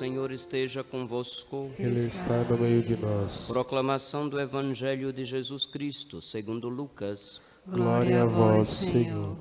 Senhor 0.00 0.32
esteja 0.32 0.82
convosco. 0.82 1.70
Ele 1.78 1.94
está 1.94 2.42
no 2.44 2.56
meio 2.56 2.82
de 2.82 2.96
nós. 2.96 3.48
Proclamação 3.48 4.26
do 4.30 4.40
Evangelho 4.40 5.12
de 5.12 5.26
Jesus 5.26 5.66
Cristo, 5.66 6.22
segundo 6.22 6.70
Lucas. 6.70 7.38
Glória 7.66 8.22
a 8.22 8.24
vós, 8.24 8.66
Senhor. 8.68 9.36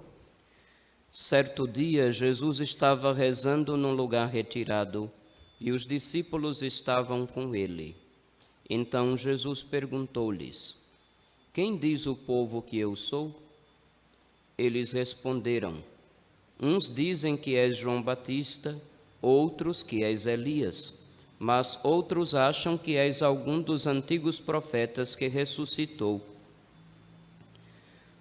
Certo 1.14 1.66
dia, 1.66 2.12
Jesus 2.12 2.60
estava 2.60 3.14
rezando 3.14 3.78
num 3.78 3.94
lugar 3.94 4.28
retirado 4.28 5.10
e 5.62 5.72
os 5.72 5.86
discípulos 5.86 6.62
estavam 6.62 7.26
com 7.26 7.56
ele. 7.56 7.96
Então 8.70 9.16
Jesus 9.16 9.64
perguntou-lhes: 9.64 10.76
Quem 11.54 11.78
diz 11.78 12.06
o 12.06 12.18
povo 12.18 12.62
que 12.62 12.78
eu 12.78 12.98
sou? 12.98 13.34
Eles 14.58 14.92
responderam: 14.92 15.82
Uns 16.60 16.94
dizem 16.94 17.38
que 17.38 17.56
és 17.56 17.78
João 17.78 18.04
Batista, 18.04 18.78
outros 19.22 19.84
que 19.84 20.04
és 20.04 20.26
Elias, 20.26 20.94
mas 21.38 21.80
outros 21.84 22.36
acham 22.36 22.78
que 22.78 22.96
és 22.96 23.22
algum 23.22 23.62
dos 23.62 23.88
antigos 23.88 24.40
profetas 24.40 25.16
que 25.16 25.28
ressuscitou. 25.28 26.22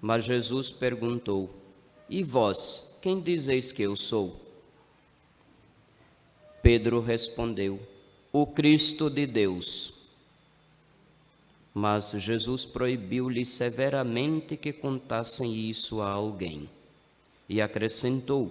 Mas 0.00 0.24
Jesus 0.24 0.70
perguntou: 0.70 1.50
E 2.08 2.22
vós, 2.22 2.96
quem 3.02 3.20
dizeis 3.20 3.72
que 3.72 3.82
eu 3.82 3.96
sou? 3.96 4.40
Pedro 6.62 7.00
respondeu: 7.00 7.80
O 8.32 8.46
Cristo 8.46 9.10
de 9.10 9.26
Deus. 9.26 9.94
Mas 11.74 12.10
Jesus 12.10 12.64
proibiu-lhe 12.64 13.44
severamente 13.44 14.56
que 14.56 14.72
contassem 14.72 15.54
isso 15.54 16.00
a 16.00 16.10
alguém. 16.10 16.68
E 17.48 17.60
acrescentou: 17.60 18.50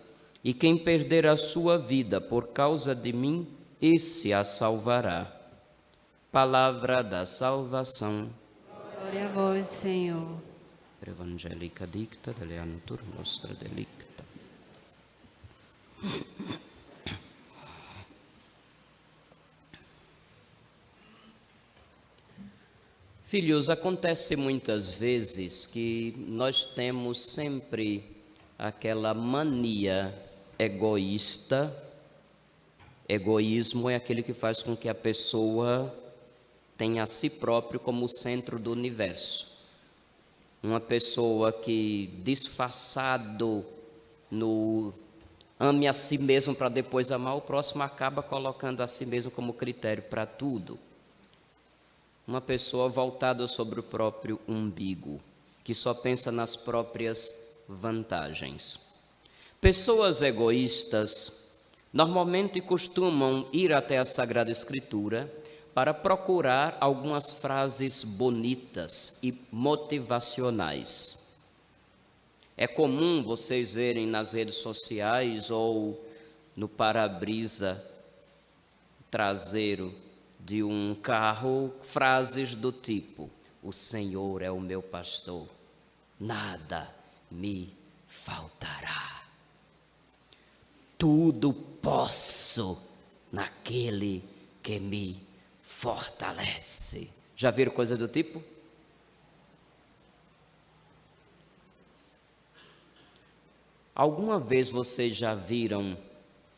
e 0.43 0.53
quem 0.53 0.77
perder 0.77 1.27
a 1.27 1.37
sua 1.37 1.77
vida 1.77 2.19
por 2.19 2.47
causa 2.47 2.95
de 2.95 3.13
mim, 3.13 3.47
esse 3.81 4.33
a 4.33 4.43
salvará. 4.43 5.31
Palavra 6.31 7.03
da 7.03 7.25
salvação. 7.25 8.29
Glória 8.99 9.25
a 9.25 9.31
vós, 9.31 9.67
Senhor. 9.67 10.39
Evangelica 11.05 11.85
dicta 11.85 12.33
deleantur 12.33 12.99
nostra 13.17 13.53
delicta. 13.53 14.23
Filhos, 23.23 23.69
acontece 23.69 24.35
muitas 24.35 24.89
vezes 24.89 25.65
que 25.65 26.13
nós 26.27 26.65
temos 26.65 27.21
sempre 27.21 28.03
aquela 28.57 29.13
mania 29.13 30.13
egoísta. 30.63 31.75
Egoísmo 33.07 33.89
é 33.89 33.95
aquele 33.95 34.23
que 34.23 34.33
faz 34.33 34.61
com 34.61 34.75
que 34.75 34.87
a 34.87 34.95
pessoa 34.95 35.93
tenha 36.77 37.03
a 37.03 37.07
si 37.07 37.29
próprio 37.29 37.79
como 37.79 38.07
centro 38.07 38.59
do 38.59 38.71
universo. 38.71 39.47
Uma 40.63 40.79
pessoa 40.79 41.51
que 41.51 42.09
disfarçado 42.23 43.65
no 44.29 44.93
ame 45.59 45.87
a 45.87 45.93
si 45.93 46.17
mesmo 46.17 46.55
para 46.55 46.69
depois 46.69 47.11
amar 47.11 47.35
o 47.35 47.41
próximo 47.41 47.83
acaba 47.83 48.21
colocando 48.21 48.81
a 48.81 48.87
si 48.87 49.05
mesmo 49.05 49.31
como 49.31 49.53
critério 49.53 50.03
para 50.03 50.25
tudo 50.25 50.77
uma 52.27 52.39
pessoa 52.39 52.87
voltada 52.87 53.47
sobre 53.47 53.79
o 53.79 53.83
próprio 53.83 54.39
umbigo, 54.47 55.19
que 55.63 55.73
só 55.73 55.93
pensa 55.93 56.31
nas 56.31 56.55
próprias 56.55 57.57
vantagens. 57.67 58.90
Pessoas 59.61 60.23
egoístas 60.23 61.51
normalmente 61.93 62.59
costumam 62.59 63.47
ir 63.53 63.71
até 63.71 63.99
a 63.99 64.05
Sagrada 64.05 64.49
Escritura 64.49 65.31
para 65.71 65.93
procurar 65.93 66.79
algumas 66.81 67.33
frases 67.33 68.03
bonitas 68.03 69.19
e 69.21 69.31
motivacionais. 69.51 71.35
É 72.57 72.65
comum 72.65 73.21
vocês 73.21 73.71
verem 73.71 74.07
nas 74.07 74.31
redes 74.33 74.55
sociais 74.55 75.51
ou 75.51 76.03
no 76.57 76.67
para-brisa 76.67 77.85
traseiro 79.11 79.93
de 80.39 80.63
um 80.63 80.95
carro 80.95 81.71
frases 81.83 82.55
do 82.55 82.71
tipo: 82.71 83.29
O 83.61 83.71
Senhor 83.71 84.41
é 84.41 84.49
o 84.49 84.59
meu 84.59 84.81
pastor, 84.81 85.47
nada 86.19 86.89
me 87.29 87.71
faltará. 88.07 89.20
Tudo 91.01 91.51
posso 91.51 92.79
naquele 93.31 94.23
que 94.61 94.79
me 94.79 95.19
fortalece. 95.63 97.09
Já 97.35 97.49
viram 97.49 97.71
coisa 97.71 97.97
do 97.97 98.07
tipo? 98.07 98.43
Alguma 103.95 104.39
vez 104.39 104.69
vocês 104.69 105.17
já 105.17 105.33
viram 105.33 105.97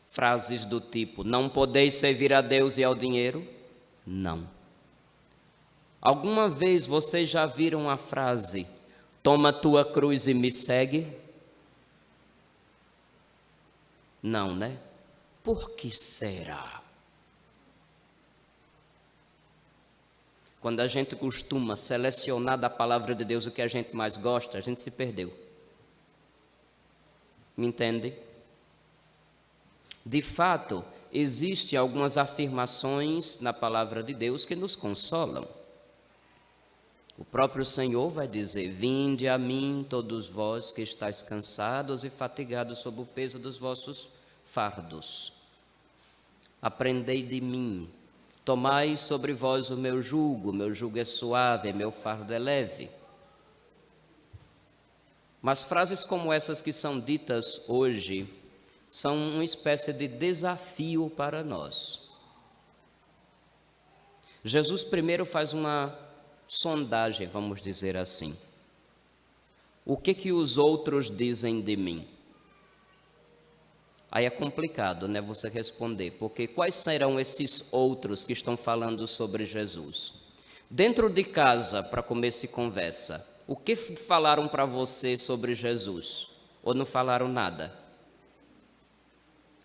frases 0.08 0.66
do 0.66 0.78
tipo: 0.78 1.24
Não 1.24 1.48
podeis 1.48 1.94
servir 1.94 2.30
a 2.34 2.42
Deus 2.42 2.76
e 2.76 2.84
ao 2.84 2.94
dinheiro? 2.94 3.48
Não. 4.06 4.46
Alguma 6.02 6.50
vez 6.50 6.86
vocês 6.86 7.30
já 7.30 7.46
viram 7.46 7.88
a 7.88 7.96
frase: 7.96 8.66
Toma 9.22 9.54
tua 9.54 9.86
cruz 9.86 10.26
e 10.26 10.34
me 10.34 10.52
segue? 10.52 11.23
Não, 14.24 14.56
né? 14.56 14.78
Por 15.42 15.72
que 15.72 15.94
será? 15.94 16.82
Quando 20.62 20.80
a 20.80 20.86
gente 20.86 21.14
costuma 21.14 21.76
selecionar 21.76 22.58
da 22.58 22.70
palavra 22.70 23.14
de 23.14 23.22
Deus 23.22 23.44
o 23.44 23.50
que 23.50 23.60
a 23.60 23.68
gente 23.68 23.94
mais 23.94 24.16
gosta, 24.16 24.56
a 24.56 24.62
gente 24.62 24.80
se 24.80 24.92
perdeu. 24.92 25.30
Me 27.54 27.66
entende? 27.66 28.14
De 30.06 30.22
fato, 30.22 30.82
existem 31.12 31.78
algumas 31.78 32.16
afirmações 32.16 33.42
na 33.42 33.52
palavra 33.52 34.02
de 34.02 34.14
Deus 34.14 34.46
que 34.46 34.56
nos 34.56 34.74
consolam. 34.74 35.46
O 37.16 37.24
próprio 37.24 37.64
Senhor 37.64 38.10
vai 38.10 38.26
dizer: 38.26 38.68
Vinde 38.70 39.28
a 39.28 39.38
mim, 39.38 39.86
todos 39.88 40.28
vós 40.28 40.72
que 40.72 40.82
estáis 40.82 41.22
cansados 41.22 42.04
e 42.04 42.10
fatigados 42.10 42.78
sob 42.78 43.02
o 43.02 43.06
peso 43.06 43.38
dos 43.38 43.56
vossos 43.56 44.08
fardos. 44.44 45.32
Aprendei 46.60 47.22
de 47.22 47.40
mim, 47.40 47.88
tomai 48.44 48.96
sobre 48.96 49.32
vós 49.32 49.70
o 49.70 49.76
meu 49.76 50.02
jugo, 50.02 50.52
meu 50.52 50.74
jugo 50.74 50.98
é 50.98 51.04
suave, 51.04 51.72
meu 51.72 51.92
fardo 51.92 52.32
é 52.32 52.38
leve. 52.38 52.90
Mas 55.40 55.62
frases 55.62 56.02
como 56.02 56.32
essas 56.32 56.60
que 56.62 56.72
são 56.72 56.98
ditas 56.98 57.68
hoje, 57.68 58.26
são 58.90 59.16
uma 59.16 59.44
espécie 59.44 59.92
de 59.92 60.08
desafio 60.08 61.12
para 61.14 61.44
nós. 61.44 62.08
Jesus 64.42 64.82
primeiro 64.84 65.26
faz 65.26 65.52
uma 65.52 66.03
sondagem, 66.48 67.26
vamos 67.26 67.60
dizer 67.60 67.96
assim. 67.96 68.36
O 69.84 69.96
que 69.96 70.14
que 70.14 70.32
os 70.32 70.56
outros 70.56 71.14
dizem 71.14 71.60
de 71.60 71.76
mim? 71.76 72.06
Aí 74.10 74.24
é 74.24 74.30
complicado, 74.30 75.08
né, 75.08 75.20
você 75.20 75.48
responder, 75.48 76.12
porque 76.12 76.46
quais 76.46 76.76
serão 76.76 77.18
esses 77.18 77.72
outros 77.72 78.24
que 78.24 78.32
estão 78.32 78.56
falando 78.56 79.06
sobre 79.08 79.44
Jesus? 79.44 80.12
Dentro 80.70 81.10
de 81.10 81.24
casa, 81.24 81.82
para 81.82 82.02
começo 82.02 82.42
de 82.42 82.48
conversa, 82.48 83.42
o 83.46 83.56
que 83.56 83.74
falaram 83.74 84.48
para 84.48 84.64
você 84.64 85.16
sobre 85.16 85.54
Jesus? 85.54 86.28
Ou 86.62 86.72
não 86.72 86.86
falaram 86.86 87.28
nada? 87.28 87.76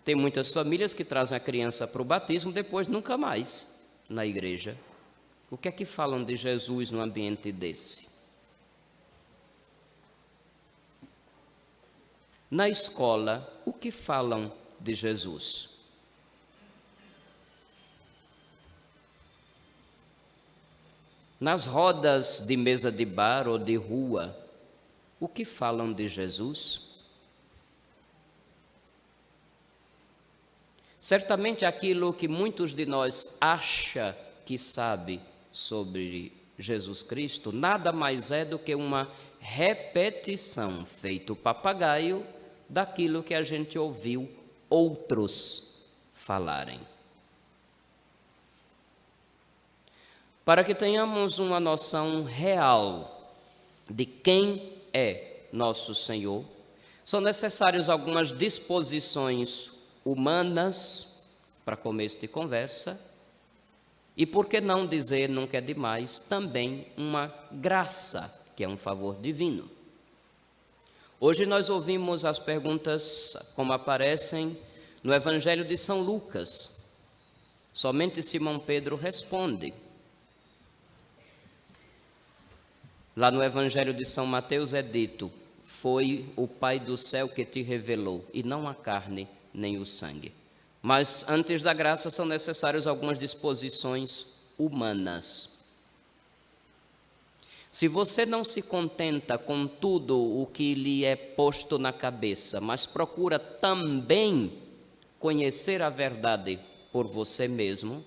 Tem 0.04 0.14
muitas 0.14 0.52
famílias 0.52 0.92
que 0.92 1.04
trazem 1.04 1.36
a 1.36 1.40
criança 1.40 1.86
para 1.86 2.02
o 2.02 2.04
batismo, 2.04 2.52
depois 2.52 2.88
nunca 2.88 3.16
mais 3.16 3.80
na 4.08 4.26
igreja. 4.26 4.76
O 5.50 5.58
que 5.58 5.68
é 5.68 5.72
que 5.72 5.84
falam 5.84 6.22
de 6.22 6.36
Jesus 6.36 6.92
no 6.92 7.00
ambiente 7.00 7.50
desse? 7.50 8.08
Na 12.48 12.68
escola, 12.68 13.60
o 13.66 13.72
que 13.72 13.90
falam 13.90 14.52
de 14.78 14.94
Jesus? 14.94 15.70
Nas 21.40 21.66
rodas 21.66 22.46
de 22.46 22.56
mesa 22.56 22.92
de 22.92 23.04
bar 23.04 23.48
ou 23.48 23.58
de 23.58 23.74
rua, 23.74 24.36
o 25.18 25.26
que 25.26 25.44
falam 25.44 25.92
de 25.92 26.06
Jesus? 26.06 26.90
Certamente 31.00 31.64
aquilo 31.64 32.12
que 32.12 32.28
muitos 32.28 32.72
de 32.72 32.86
nós 32.86 33.36
acha 33.40 34.16
que 34.44 34.58
sabe 34.58 35.20
sobre 35.52 36.32
Jesus 36.58 37.02
Cristo 37.02 37.52
nada 37.52 37.92
mais 37.92 38.30
é 38.30 38.44
do 38.44 38.58
que 38.58 38.74
uma 38.74 39.10
repetição 39.40 40.84
feito 40.84 41.34
papagaio 41.34 42.24
daquilo 42.68 43.22
que 43.22 43.34
a 43.34 43.42
gente 43.42 43.78
ouviu 43.78 44.28
outros 44.68 45.82
falarem. 46.14 46.80
Para 50.44 50.62
que 50.62 50.74
tenhamos 50.74 51.38
uma 51.38 51.58
noção 51.58 52.24
real 52.24 53.34
de 53.88 54.04
quem 54.04 54.72
é 54.92 55.46
nosso 55.52 55.94
Senhor, 55.94 56.44
são 57.04 57.20
necessárias 57.20 57.88
algumas 57.88 58.36
disposições 58.36 59.70
humanas 60.04 61.28
para 61.64 61.76
começo 61.76 62.20
de 62.20 62.28
conversa, 62.28 63.00
e 64.20 64.26
por 64.26 64.44
que 64.44 64.60
não 64.60 64.86
dizer, 64.86 65.30
nunca 65.30 65.56
é 65.56 65.60
demais, 65.62 66.18
também 66.18 66.86
uma 66.94 67.34
graça, 67.50 68.52
que 68.54 68.62
é 68.62 68.68
um 68.68 68.76
favor 68.76 69.18
divino. 69.18 69.66
Hoje 71.18 71.46
nós 71.46 71.70
ouvimos 71.70 72.26
as 72.26 72.38
perguntas 72.38 73.34
como 73.56 73.72
aparecem 73.72 74.54
no 75.02 75.14
Evangelho 75.14 75.64
de 75.64 75.74
São 75.78 76.02
Lucas. 76.02 76.92
Somente 77.72 78.22
Simão 78.22 78.58
Pedro 78.58 78.94
responde. 78.94 79.72
Lá 83.16 83.30
no 83.30 83.42
Evangelho 83.42 83.94
de 83.94 84.04
São 84.04 84.26
Mateus 84.26 84.74
é 84.74 84.82
dito: 84.82 85.32
Foi 85.64 86.30
o 86.36 86.46
Pai 86.46 86.78
do 86.78 86.98
céu 86.98 87.26
que 87.26 87.46
te 87.46 87.62
revelou, 87.62 88.22
e 88.34 88.42
não 88.42 88.68
a 88.68 88.74
carne 88.74 89.26
nem 89.54 89.78
o 89.78 89.86
sangue. 89.86 90.39
Mas 90.82 91.28
antes 91.28 91.62
da 91.62 91.74
graça 91.74 92.10
são 92.10 92.24
necessárias 92.24 92.86
algumas 92.86 93.18
disposições 93.18 94.34
humanas. 94.58 95.60
Se 97.70 97.86
você 97.86 98.26
não 98.26 98.44
se 98.44 98.62
contenta 98.62 99.38
com 99.38 99.66
tudo 99.66 100.18
o 100.18 100.46
que 100.46 100.74
lhe 100.74 101.04
é 101.04 101.14
posto 101.14 101.78
na 101.78 101.92
cabeça, 101.92 102.60
mas 102.60 102.84
procura 102.84 103.38
também 103.38 104.52
conhecer 105.20 105.80
a 105.80 105.88
verdade 105.88 106.58
por 106.90 107.06
você 107.06 107.46
mesmo, 107.46 108.04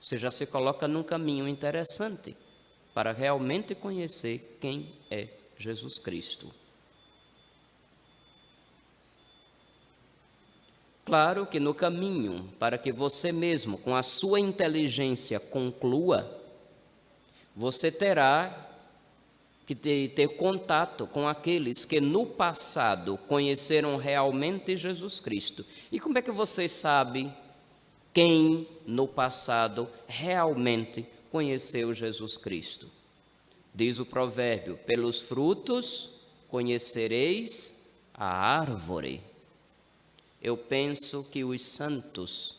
você 0.00 0.16
já 0.16 0.30
se 0.30 0.46
coloca 0.46 0.88
num 0.88 1.02
caminho 1.02 1.46
interessante 1.46 2.36
para 2.92 3.12
realmente 3.12 3.74
conhecer 3.74 4.58
quem 4.60 4.90
é 5.10 5.28
Jesus 5.56 5.98
Cristo. 5.98 6.52
Claro 11.08 11.46
que 11.46 11.58
no 11.58 11.72
caminho, 11.72 12.52
para 12.58 12.76
que 12.76 12.92
você 12.92 13.32
mesmo, 13.32 13.78
com 13.78 13.96
a 13.96 14.02
sua 14.02 14.38
inteligência, 14.38 15.40
conclua, 15.40 16.38
você 17.56 17.90
terá 17.90 18.68
que 19.64 19.74
ter, 19.74 20.10
ter, 20.10 20.28
contato 20.36 21.06
com 21.06 21.26
aqueles 21.26 21.86
que 21.86 21.98
no 21.98 22.26
passado 22.26 23.16
conheceram 23.26 23.96
realmente 23.96 24.76
Jesus 24.76 25.18
Cristo. 25.18 25.64
E 25.90 25.98
como 25.98 26.18
é 26.18 26.20
que 26.20 26.30
você 26.30 26.68
sabe 26.68 27.32
quem 28.12 28.68
no 28.86 29.08
passado 29.08 29.88
realmente 30.06 31.06
conheceu 31.32 31.94
Jesus 31.94 32.36
Cristo? 32.36 32.86
Diz 33.74 33.98
o 33.98 34.04
provérbio: 34.04 34.76
pelos 34.84 35.22
frutos 35.22 36.10
conhecereis 36.50 37.88
a 38.12 38.26
árvore 38.26 39.22
eu 40.42 40.56
penso 40.56 41.24
que 41.30 41.42
os 41.44 41.62
santos 41.62 42.56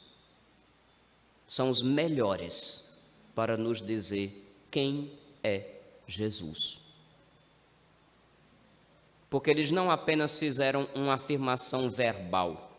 são 1.47 1.69
os 1.69 1.81
melhores 1.81 3.03
para 3.33 3.57
nos 3.57 3.81
dizer 3.81 4.45
quem 4.69 5.11
é 5.43 5.65
Jesus. 6.07 6.79
Porque 9.29 9.49
eles 9.49 9.71
não 9.71 9.89
apenas 9.89 10.37
fizeram 10.37 10.87
uma 10.93 11.13
afirmação 11.13 11.89
verbal, 11.89 12.71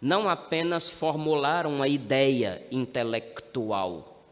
não 0.00 0.28
apenas 0.28 0.88
formularam 0.88 1.74
uma 1.74 1.88
ideia 1.88 2.66
intelectual, 2.70 4.24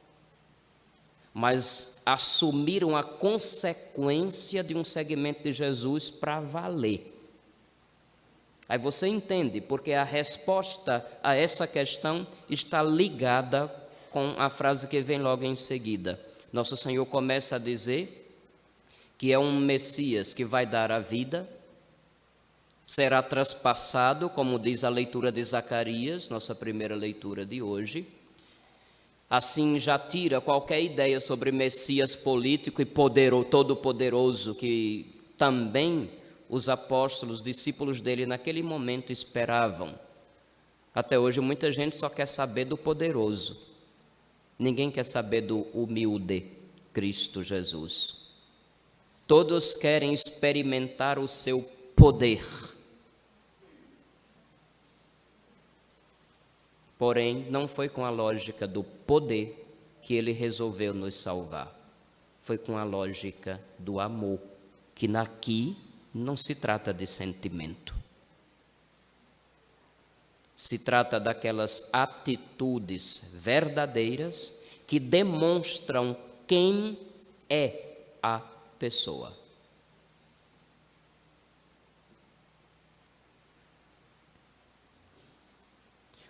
mas 1.33 2.03
assumiram 2.07 2.97
a 2.97 3.05
consequência 3.05 4.65
de 4.65 4.75
um 4.75 4.85
segmento 4.85 5.43
de 5.43 5.53
Jesus 5.53 6.09
para 6.09 6.41
valer. 6.41 7.16
Aí 8.69 8.79
você 8.79 9.07
entende, 9.07 9.61
porque 9.61 9.93
a 9.93 10.03
resposta 10.03 11.07
a 11.23 11.35
essa 11.35 11.67
questão 11.67 12.27
está 12.51 12.83
ligada 12.83 13.73
com 14.11 14.35
a 14.39 14.51
frase 14.51 14.89
que 14.89 15.01
vem 15.01 15.21
logo 15.21 15.45
em 15.45 15.55
seguida. 15.55 16.19
Nosso 16.53 16.77
Senhor 16.77 17.07
começa 17.07 17.57
a 17.57 17.59
dizer 17.61 18.25
que 19.19 19.33
é 19.33 19.39
um 19.39 19.59
Messias 19.59 20.35
que 20.35 20.45
vai 20.45 20.67
dar 20.67 20.91
a 20.91 20.99
vida, 20.99 21.49
será 22.87 23.23
traspassado, 23.23 24.29
como 24.29 24.59
diz 24.59 24.85
a 24.85 24.89
leitura 24.89 25.33
de 25.33 25.43
Zacarias, 25.43 26.29
nossa 26.29 26.55
primeira 26.55 26.95
leitura 26.95 27.45
de 27.45 27.63
hoje. 27.63 28.07
Assim 29.29 29.81
já 29.81 29.99
tira 29.99 30.41
qualquer 30.41 30.83
ideia 30.83 31.19
sobre 31.19 31.51
Messias 31.51 32.15
político 32.15 32.81
e 32.81 32.85
poderoso, 32.85 33.49
todo-poderoso 33.49 34.55
que 34.55 35.15
também 35.37 36.09
os 36.49 36.69
apóstolos, 36.69 37.43
discípulos 37.43 38.01
dele, 38.01 38.27
naquele 38.27 38.63
momento 38.63 39.13
esperavam. 39.13 39.99
Até 40.95 41.19
hoje, 41.19 41.41
muita 41.41 41.71
gente 41.73 41.97
só 41.97 42.09
quer 42.09 42.27
saber 42.27 42.65
do 42.65 42.77
poderoso, 42.77 43.57
ninguém 44.59 44.91
quer 44.91 45.05
saber 45.05 45.43
do 45.43 45.67
humilde 45.75 46.51
Cristo 46.93 47.43
Jesus. 47.43 48.27
Todos 49.27 49.75
querem 49.75 50.13
experimentar 50.13 51.19
o 51.19 51.27
seu 51.27 51.63
poder. 51.95 52.47
Porém, 56.99 57.47
não 57.51 57.69
foi 57.69 57.89
com 57.89 58.05
a 58.05 58.11
lógica 58.11 58.67
do 58.67 58.83
poder 58.83 59.67
que 60.01 60.15
ele 60.15 60.33
resolveu 60.33 60.95
nos 60.95 61.17
salvar. 61.17 61.75
Foi 62.41 62.57
com 62.57 62.79
a 62.79 62.85
lógica 62.85 63.61
do 63.79 64.01
amor, 64.01 64.39
que 64.95 65.09
naqui 65.09 65.77
não 66.17 66.37
se 66.37 66.55
trata 66.55 66.93
de 66.93 67.07
sentimento. 67.07 67.95
Se 70.57 70.79
trata 70.79 71.21
daquelas 71.21 71.91
atitudes 71.93 73.31
verdadeiras 73.35 74.55
que 74.87 74.99
demonstram 74.99 76.17
quem 76.47 76.99
é 77.49 77.97
a 78.23 78.39
pessoa. 78.79 79.37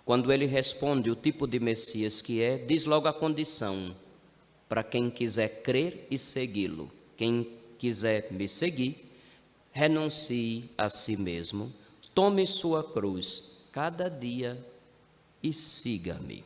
Quando 0.05 0.33
ele 0.33 0.47
responde 0.47 1.11
o 1.11 1.17
tipo 1.17 1.47
de 1.47 1.59
Messias 1.59 2.23
que 2.23 2.41
é, 2.41 2.59
diz 2.59 2.85
logo 2.85 3.09
a 3.09 3.13
condição 3.13 3.95
para 4.69 4.83
quem 4.83 5.11
quiser 5.11 5.63
crer 5.63 6.07
e 6.11 6.19
segui-lo. 6.19 6.91
Quem 7.17 7.49
quiser 7.79 8.33
me 8.33 8.49
seguir, 8.49 9.06
renuncie 9.77 10.71
a 10.79 10.89
si 10.89 11.19
mesmo, 11.19 11.71
tome 12.15 12.47
sua 12.47 12.83
cruz 12.83 13.59
cada 13.71 14.09
dia 14.09 14.57
e 15.43 15.53
siga-me. 15.53 16.43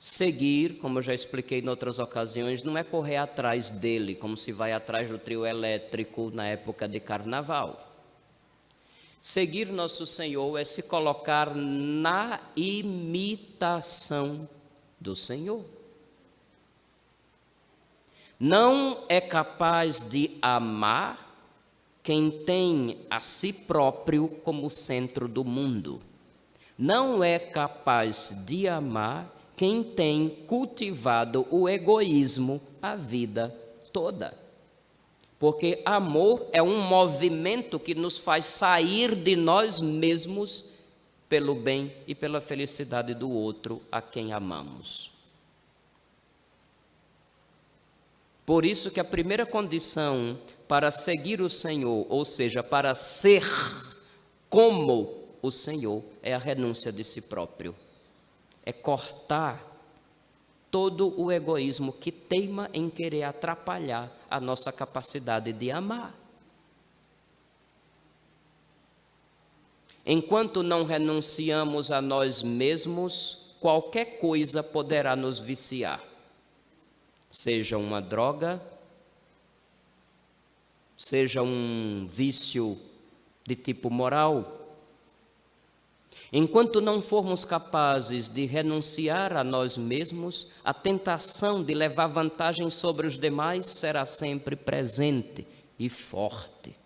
Seguir, 0.00 0.78
como 0.78 0.98
eu 0.98 1.02
já 1.02 1.12
expliquei 1.12 1.60
em 1.60 1.68
outras 1.68 1.98
ocasiões, 1.98 2.62
não 2.62 2.78
é 2.78 2.82
correr 2.82 3.16
atrás 3.16 3.68
dele, 3.68 4.14
como 4.14 4.34
se 4.34 4.50
vai 4.50 4.72
atrás 4.72 5.10
do 5.10 5.18
trio 5.18 5.44
elétrico 5.44 6.30
na 6.32 6.46
época 6.46 6.88
de 6.88 7.00
carnaval. 7.00 7.94
Seguir 9.20 9.66
nosso 9.66 10.06
Senhor 10.06 10.56
é 10.56 10.64
se 10.64 10.84
colocar 10.84 11.54
na 11.54 12.40
imitação 12.56 14.48
do 14.98 15.14
Senhor 15.14 15.77
não 18.38 19.04
é 19.08 19.20
capaz 19.20 20.08
de 20.08 20.38
amar 20.40 21.26
quem 22.02 22.30
tem 22.30 22.98
a 23.10 23.20
si 23.20 23.52
próprio 23.52 24.28
como 24.28 24.70
centro 24.70 25.26
do 25.26 25.44
mundo. 25.44 26.00
Não 26.78 27.24
é 27.24 27.38
capaz 27.38 28.44
de 28.46 28.68
amar 28.68 29.34
quem 29.56 29.82
tem 29.82 30.28
cultivado 30.46 31.46
o 31.50 31.68
egoísmo 31.68 32.60
a 32.80 32.94
vida 32.94 33.52
toda. 33.92 34.32
Porque 35.36 35.82
amor 35.84 36.46
é 36.52 36.62
um 36.62 36.80
movimento 36.80 37.78
que 37.78 37.94
nos 37.94 38.18
faz 38.18 38.46
sair 38.46 39.16
de 39.16 39.34
nós 39.34 39.80
mesmos 39.80 40.66
pelo 41.28 41.54
bem 41.56 41.92
e 42.06 42.14
pela 42.14 42.40
felicidade 42.40 43.14
do 43.14 43.30
outro 43.30 43.82
a 43.90 44.00
quem 44.00 44.32
amamos. 44.32 45.17
Por 48.48 48.64
isso 48.64 48.90
que 48.90 48.98
a 48.98 49.04
primeira 49.04 49.44
condição 49.44 50.38
para 50.66 50.90
seguir 50.90 51.42
o 51.42 51.50
Senhor, 51.50 52.06
ou 52.08 52.24
seja, 52.24 52.62
para 52.62 52.94
ser 52.94 53.44
como 54.48 55.22
o 55.42 55.50
Senhor, 55.50 56.02
é 56.22 56.32
a 56.32 56.38
renúncia 56.38 56.90
de 56.90 57.04
si 57.04 57.20
próprio. 57.20 57.74
É 58.64 58.72
cortar 58.72 59.62
todo 60.70 61.12
o 61.20 61.30
egoísmo 61.30 61.92
que 61.92 62.10
teima 62.10 62.70
em 62.72 62.88
querer 62.88 63.24
atrapalhar 63.24 64.10
a 64.30 64.40
nossa 64.40 64.72
capacidade 64.72 65.52
de 65.52 65.70
amar. 65.70 66.14
Enquanto 70.06 70.62
não 70.62 70.84
renunciamos 70.84 71.90
a 71.90 72.00
nós 72.00 72.42
mesmos, 72.42 73.56
qualquer 73.60 74.18
coisa 74.20 74.62
poderá 74.62 75.14
nos 75.14 75.38
viciar, 75.38 76.02
seja 77.30 77.76
uma 77.76 78.00
droga, 78.00 78.60
seja 80.96 81.42
um 81.42 82.08
vício 82.10 82.78
de 83.46 83.54
tipo 83.54 83.90
moral. 83.90 84.54
Enquanto 86.30 86.80
não 86.80 87.00
formos 87.00 87.44
capazes 87.44 88.28
de 88.28 88.44
renunciar 88.44 89.34
a 89.34 89.42
nós 89.42 89.78
mesmos, 89.78 90.48
a 90.62 90.74
tentação 90.74 91.64
de 91.64 91.72
levar 91.72 92.08
vantagem 92.08 92.68
sobre 92.68 93.06
os 93.06 93.16
demais 93.16 93.66
será 93.66 94.04
sempre 94.04 94.54
presente 94.54 95.46
e 95.78 95.88
forte. 95.88 96.76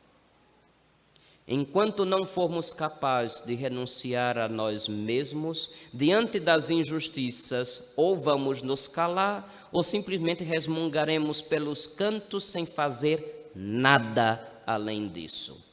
Enquanto 1.47 2.05
não 2.05 2.25
formos 2.25 2.73
capazes 2.73 3.45
de 3.45 3.55
renunciar 3.55 4.39
a 4.39 4.49
nós 4.49 4.87
mesmos 4.87 5.73
diante 5.93 6.39
das 6.39 6.71
injustiças, 6.71 7.93
ou 7.97 8.17
vamos 8.17 8.63
nos 8.63 8.87
calar, 8.87 9.62
ou 9.73 9.83
simplesmente 9.83 10.45
resmungaremos 10.45 11.41
pelos 11.41 11.87
cantos 11.87 12.45
sem 12.45 12.64
fazer 12.67 13.50
nada 13.55 14.47
além 14.67 15.09
disso. 15.09 15.73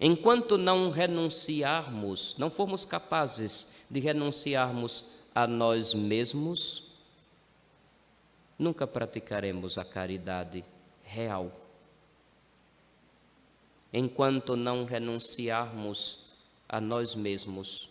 Enquanto 0.00 0.58
não 0.58 0.90
renunciarmos, 0.90 2.34
não 2.38 2.50
formos 2.50 2.84
capazes 2.84 3.68
de 3.90 4.00
renunciarmos 4.00 5.10
a 5.34 5.46
nós 5.46 5.94
mesmos, 5.94 6.88
nunca 8.58 8.86
praticaremos 8.86 9.78
a 9.78 9.84
caridade 9.84 10.64
real 11.04 11.52
enquanto 13.92 14.56
não 14.56 14.84
renunciarmos 14.84 16.26
a 16.68 16.80
nós 16.80 17.14
mesmos, 17.14 17.88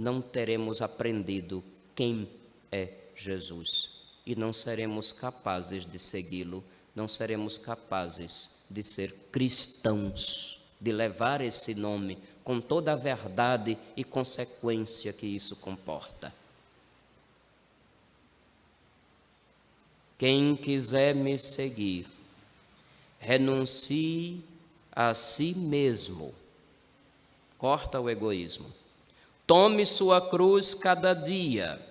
não 0.00 0.22
teremos 0.22 0.80
aprendido 0.80 1.62
quem 1.94 2.26
é 2.72 2.88
Jesus 3.14 3.90
e 4.24 4.34
não 4.34 4.50
seremos 4.50 5.12
capazes 5.12 5.84
de 5.84 5.98
segui-lo, 5.98 6.64
não 6.96 7.06
seremos 7.06 7.58
capazes 7.58 8.64
de 8.70 8.82
ser 8.82 9.12
cristãos, 9.30 10.62
de 10.80 10.90
levar 10.90 11.42
esse 11.42 11.74
nome 11.74 12.16
com 12.42 12.62
toda 12.62 12.94
a 12.94 12.96
verdade 12.96 13.76
e 13.94 14.02
consequência 14.02 15.12
que 15.12 15.26
isso 15.26 15.54
comporta. 15.56 16.32
Quem 20.16 20.56
quiser 20.56 21.14
me 21.14 21.38
seguir, 21.38 22.06
renuncie 23.18 24.42
a 24.92 25.12
si 25.12 25.54
mesmo. 25.54 26.34
Corta 27.58 28.00
o 28.00 28.08
egoísmo. 28.08 28.80
Tome 29.50 29.84
sua 29.84 30.20
cruz 30.20 30.74
cada 30.74 31.12
dia. 31.12 31.84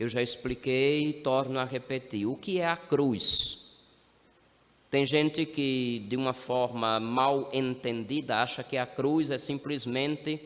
Eu 0.00 0.08
já 0.08 0.22
expliquei 0.22 1.08
e 1.08 1.12
torno 1.12 1.58
a 1.58 1.64
repetir. 1.64 2.26
O 2.26 2.34
que 2.34 2.60
é 2.60 2.66
a 2.66 2.78
cruz? 2.78 3.76
Tem 4.90 5.04
gente 5.04 5.44
que, 5.44 6.02
de 6.08 6.16
uma 6.16 6.32
forma 6.32 6.98
mal 6.98 7.50
entendida, 7.52 8.38
acha 8.38 8.64
que 8.64 8.78
a 8.78 8.86
cruz 8.86 9.28
é 9.28 9.36
simplesmente 9.36 10.40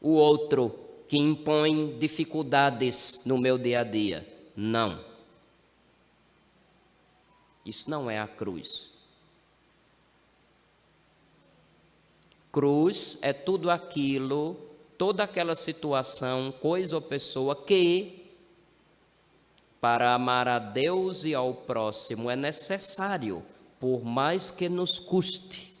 o 0.00 0.10
outro 0.10 0.72
que 1.08 1.18
impõe 1.18 1.98
dificuldades 1.98 3.24
no 3.26 3.36
meu 3.38 3.58
dia 3.58 3.80
a 3.80 3.84
dia. 3.84 4.24
Não. 4.54 5.04
Isso 7.66 7.90
não 7.90 8.08
é 8.08 8.20
a 8.20 8.28
cruz. 8.28 8.93
Cruz 12.54 13.18
é 13.20 13.32
tudo 13.32 13.68
aquilo, 13.68 14.56
toda 14.96 15.24
aquela 15.24 15.56
situação, 15.56 16.54
coisa 16.60 16.94
ou 16.94 17.02
pessoa 17.02 17.56
que, 17.56 18.30
para 19.80 20.14
amar 20.14 20.46
a 20.46 20.60
Deus 20.60 21.24
e 21.24 21.34
ao 21.34 21.52
próximo, 21.52 22.30
é 22.30 22.36
necessário, 22.36 23.44
por 23.80 24.04
mais 24.04 24.52
que 24.52 24.68
nos 24.68 25.00
custe. 25.00 25.74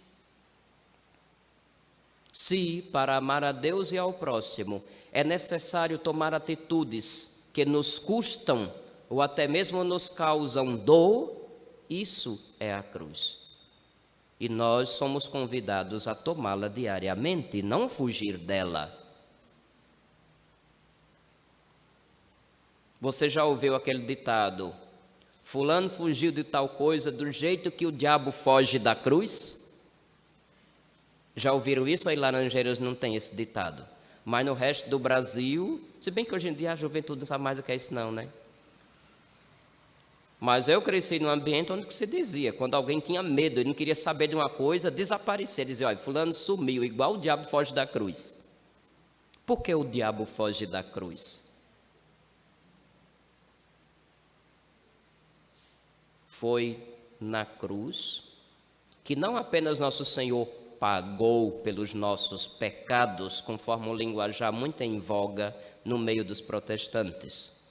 Se, 2.32 2.82
para 2.90 3.18
amar 3.18 3.44
a 3.44 3.52
Deus 3.52 3.92
e 3.92 3.96
ao 3.96 4.12
próximo, 4.12 4.82
é 5.12 5.22
necessário 5.22 5.96
tomar 5.96 6.34
atitudes 6.34 7.48
que 7.54 7.64
nos 7.64 8.00
custam 8.00 8.68
ou 9.08 9.22
até 9.22 9.46
mesmo 9.46 9.84
nos 9.84 10.08
causam 10.08 10.74
dor, 10.74 11.36
isso 11.88 12.52
é 12.58 12.74
a 12.74 12.82
cruz. 12.82 13.43
E 14.38 14.48
nós 14.48 14.90
somos 14.90 15.26
convidados 15.26 16.08
a 16.08 16.14
tomá-la 16.14 16.68
diariamente, 16.68 17.62
não 17.62 17.88
fugir 17.88 18.36
dela. 18.36 18.92
Você 23.00 23.28
já 23.28 23.44
ouviu 23.44 23.74
aquele 23.74 24.02
ditado? 24.02 24.74
Fulano 25.42 25.90
fugiu 25.90 26.32
de 26.32 26.42
tal 26.42 26.70
coisa 26.70 27.12
do 27.12 27.30
jeito 27.30 27.70
que 27.70 27.86
o 27.86 27.92
diabo 27.92 28.32
foge 28.32 28.78
da 28.78 28.94
cruz? 28.94 29.90
Já 31.36 31.52
ouviram 31.52 31.86
isso? 31.86 32.08
Aí 32.08 32.16
Laranjeiras 32.16 32.78
não 32.78 32.94
tem 32.94 33.14
esse 33.14 33.36
ditado. 33.36 33.86
Mas 34.24 34.46
no 34.46 34.54
resto 34.54 34.88
do 34.88 34.98
Brasil, 34.98 35.86
se 36.00 36.10
bem 36.10 36.24
que 36.24 36.34
hoje 36.34 36.48
em 36.48 36.54
dia 36.54 36.72
a 36.72 36.76
juventude 36.76 37.20
não 37.20 37.26
sabe 37.26 37.44
mais 37.44 37.58
o 37.58 37.62
que 37.62 37.72
é 37.72 37.76
isso 37.76 37.92
não, 37.92 38.10
né? 38.10 38.28
Mas 40.44 40.68
eu 40.68 40.82
cresci 40.82 41.18
num 41.18 41.30
ambiente 41.30 41.72
onde 41.72 41.90
se 41.94 42.06
dizia, 42.06 42.52
quando 42.52 42.74
alguém 42.74 43.00
tinha 43.00 43.22
medo 43.22 43.62
e 43.62 43.64
não 43.64 43.72
queria 43.72 43.94
saber 43.94 44.28
de 44.28 44.34
uma 44.34 44.50
coisa, 44.50 44.90
desaparecer, 44.90 45.64
dizia, 45.64 45.86
olha, 45.86 45.96
fulano 45.96 46.34
sumiu, 46.34 46.84
igual 46.84 47.14
o 47.14 47.18
diabo 47.18 47.48
foge 47.48 47.72
da 47.72 47.86
cruz. 47.86 48.46
Por 49.46 49.62
que 49.62 49.74
o 49.74 49.82
diabo 49.82 50.26
foge 50.26 50.66
da 50.66 50.82
cruz? 50.82 51.48
Foi 56.26 56.78
na 57.18 57.46
cruz 57.46 58.24
que 59.02 59.16
não 59.16 59.38
apenas 59.38 59.78
nosso 59.78 60.04
Senhor 60.04 60.44
pagou 60.78 61.52
pelos 61.62 61.94
nossos 61.94 62.46
pecados, 62.46 63.40
conforme 63.40 63.88
um 63.88 63.94
linguajar 63.94 64.52
muito 64.52 64.82
em 64.82 64.98
voga 64.98 65.56
no 65.82 65.96
meio 65.96 66.22
dos 66.22 66.42
protestantes, 66.42 67.63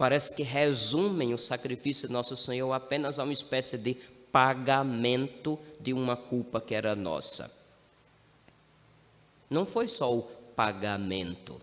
parece 0.00 0.34
que 0.34 0.42
resumem 0.42 1.34
o 1.34 1.38
sacrifício 1.38 2.08
de 2.08 2.14
nosso 2.14 2.34
Senhor 2.34 2.72
apenas 2.72 3.18
a 3.18 3.22
uma 3.22 3.34
espécie 3.34 3.76
de 3.76 3.92
pagamento 4.32 5.58
de 5.78 5.92
uma 5.92 6.16
culpa 6.16 6.58
que 6.58 6.74
era 6.74 6.96
nossa. 6.96 7.54
Não 9.50 9.66
foi 9.66 9.88
só 9.88 10.10
o 10.10 10.22
pagamento. 10.22 11.60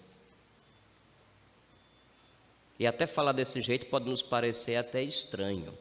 E 2.77 2.85
até 2.85 3.07
falar 3.07 3.31
desse 3.31 3.59
jeito 3.63 3.87
pode 3.87 4.07
nos 4.07 4.21
parecer 4.21 4.75
até 4.75 5.01
estranho. 5.01 5.75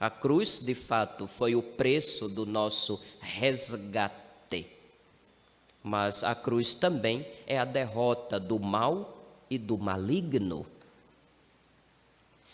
A 0.00 0.08
cruz, 0.08 0.60
de 0.64 0.74
fato, 0.74 1.26
foi 1.26 1.54
o 1.54 1.62
preço 1.62 2.26
do 2.26 2.46
nosso 2.46 3.04
resgate. 3.20 4.66
Mas 5.82 6.24
a 6.24 6.34
cruz 6.34 6.72
também 6.72 7.26
é 7.46 7.58
a 7.58 7.66
derrota 7.66 8.40
do 8.40 8.58
mal 8.58 9.26
e 9.50 9.58
do 9.58 9.76
maligno. 9.76 10.66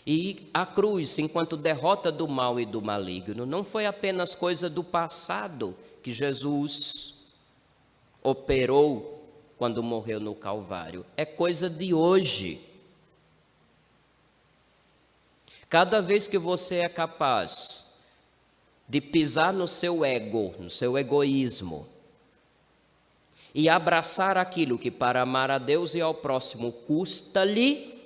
E 0.06 0.48
a 0.52 0.66
cruz, 0.66 1.18
enquanto 1.18 1.56
derrota 1.56 2.10
do 2.10 2.26
mal 2.26 2.58
e 2.58 2.66
do 2.66 2.82
maligno, 2.82 3.46
não 3.46 3.62
foi 3.62 3.86
apenas 3.86 4.34
coisa 4.34 4.68
do 4.68 4.82
passado 4.82 5.76
que 6.02 6.12
Jesus 6.12 7.28
operou 8.22 9.20
quando 9.56 9.82
morreu 9.82 10.18
no 10.18 10.34
Calvário, 10.34 11.06
é 11.16 11.24
coisa 11.24 11.70
de 11.70 11.94
hoje. 11.94 12.60
Cada 15.70 16.02
vez 16.02 16.26
que 16.26 16.36
você 16.36 16.78
é 16.78 16.88
capaz 16.88 18.02
de 18.88 19.00
pisar 19.00 19.52
no 19.52 19.68
seu 19.68 20.04
ego, 20.04 20.52
no 20.58 20.68
seu 20.68 20.98
egoísmo, 20.98 21.86
e 23.54 23.68
abraçar 23.68 24.36
aquilo 24.36 24.78
que 24.78 24.90
para 24.90 25.22
amar 25.22 25.50
a 25.50 25.58
Deus 25.58 25.94
e 25.94 26.00
ao 26.00 26.14
próximo 26.14 26.72
custa-lhe, 26.72 28.01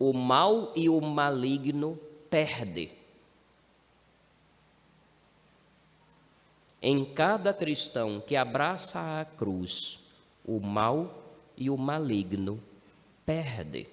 o 0.00 0.14
mal 0.14 0.72
e 0.74 0.88
o 0.88 0.98
maligno 0.98 2.00
perde. 2.30 2.90
Em 6.80 7.04
cada 7.04 7.52
cristão 7.52 8.18
que 8.18 8.34
abraça 8.34 9.20
a 9.20 9.24
cruz, 9.26 9.98
o 10.42 10.58
mal 10.58 11.22
e 11.54 11.68
o 11.68 11.76
maligno 11.76 12.58
perde. 13.26 13.86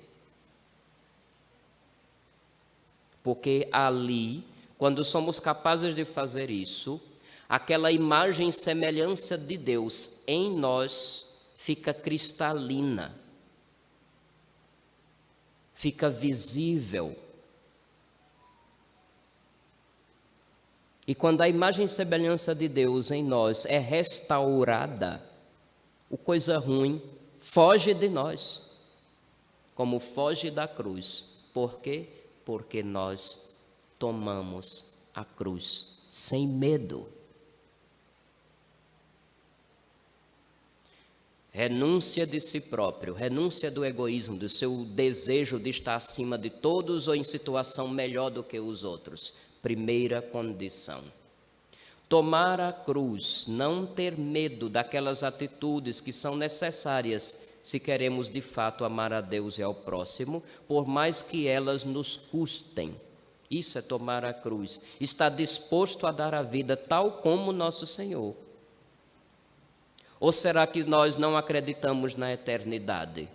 Porque 3.22 3.68
ali, 3.74 4.46
quando 4.78 5.04
somos 5.04 5.42
capazes 5.42 5.94
de 5.94 6.06
fazer 6.06 6.50
isso, 6.50 7.02
aquela 7.50 7.92
imagem 7.92 8.48
e 8.48 8.54
semelhança 8.54 9.38
de 9.38 9.58
Deus 9.58 10.24
em 10.26 10.56
nós 10.56 11.36
fica 11.58 11.94
cristalina, 11.94 13.14
fica 15.78 16.10
visível. 16.10 17.16
E 21.06 21.14
quando 21.14 21.42
a 21.42 21.48
imagem 21.48 21.86
e 21.86 21.90
semelhança 21.90 22.54
de 22.54 22.68
Deus 22.68 23.12
em 23.12 23.24
nós 23.24 23.64
é 23.66 23.78
restaurada, 23.78 25.24
o 26.10 26.18
coisa 26.18 26.58
ruim 26.58 27.02
foge 27.38 27.94
de 27.94 28.10
nós, 28.10 28.72
como 29.76 30.00
foge 30.00 30.50
da 30.50 30.68
cruz. 30.68 31.46
Por 31.54 31.80
quê? 31.80 32.10
Porque 32.44 32.82
nós 32.82 33.56
tomamos 34.00 34.96
a 35.14 35.24
cruz 35.24 36.00
sem 36.10 36.48
medo. 36.48 37.08
Renúncia 41.58 42.28
de 42.28 42.40
si 42.40 42.62
próprio, 42.62 43.16
renúncia 43.16 43.72
do 43.72 43.84
egoísmo, 43.84 44.38
do 44.38 44.48
seu 44.48 44.86
desejo 44.92 45.58
de 45.58 45.72
estar 45.72 45.96
acima 45.96 46.38
de 46.38 46.52
todos 46.52 47.08
ou 47.08 47.16
em 47.16 47.24
situação 47.24 47.88
melhor 47.88 48.30
do 48.30 48.44
que 48.44 48.60
os 48.60 48.84
outros. 48.84 49.34
Primeira 49.60 50.22
condição. 50.22 51.02
Tomar 52.08 52.62
a 52.62 52.72
cruz, 52.72 53.46
não 53.48 53.88
ter 53.88 54.16
medo 54.16 54.70
daquelas 54.70 55.24
atitudes 55.24 56.00
que 56.00 56.14
são 56.14 56.36
necessárias 56.36 57.56
se 57.64 57.80
queremos 57.80 58.30
de 58.30 58.40
fato 58.40 58.86
amar 58.86 59.12
a 59.12 59.20
Deus 59.20 59.58
e 59.58 59.64
ao 59.64 59.74
próximo, 59.74 60.44
por 60.68 60.86
mais 60.86 61.24
que 61.24 61.48
elas 61.48 61.84
nos 61.84 62.16
custem. 62.16 62.94
Isso 63.50 63.80
é 63.80 63.82
tomar 63.82 64.24
a 64.24 64.32
cruz. 64.32 64.80
Está 65.02 65.28
disposto 65.28 66.06
a 66.06 66.12
dar 66.12 66.36
a 66.36 66.44
vida 66.44 66.78
tal 66.78 67.14
como 67.14 67.52
nosso 67.52 67.88
Senhor. 67.88 68.46
Ou 70.20 70.32
será 70.32 70.66
que 70.66 70.84
nós 70.84 71.16
não 71.16 71.38
acreditamos 71.38 72.16
na 72.16 72.34
eternidade? 72.34 73.30